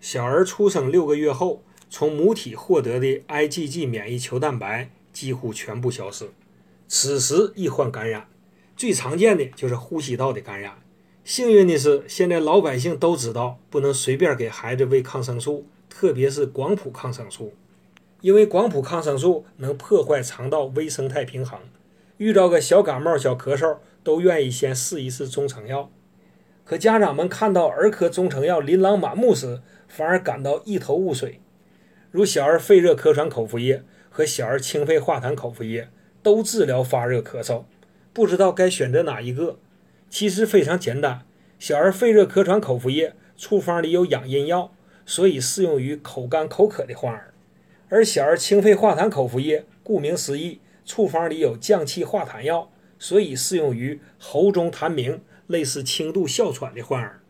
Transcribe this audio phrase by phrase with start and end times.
[0.00, 6.30] 小儿出生六个月后，从母体获得的 IgG 免疫球蛋白几乎全部消失，
[6.88, 8.26] 此时易患感染，
[8.74, 10.78] 最常见的就是呼吸道的感染。
[11.22, 17.52] 幸运的是，现在老百姓都知道不能随便给孩子喂抗生素，特别是广谱抗生素，
[18.22, 21.60] 因为广谱抗生素能破坏肠道微生态平衡。
[22.16, 25.90] 遇到个小感冒、小咳嗽，都愿意先试一试中成药。
[26.70, 31.40] 可家长们看到儿科中成药琳琅满目时，反而感到一头雾水。
[32.12, 35.88] 如小儿肺热咳喘口服液和小儿清肺化痰口服液
[36.22, 37.64] 都治疗发热咳嗽，
[38.12, 39.58] 不知道该选择哪一个。
[40.08, 41.22] 其实非常简单，
[41.58, 44.72] 小儿肺热咳喘口服液处方里有养阴药，
[45.04, 47.32] 所以适用于口干口渴的患儿；
[47.88, 50.60] 而小儿清肺化痰口服液，顾名思义。
[50.86, 57.24] 处方里有降气化痰药，所以适用于喉中痰鸣、类似轻度哮喘的患儿。